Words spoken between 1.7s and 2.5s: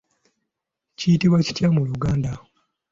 mu Luganda?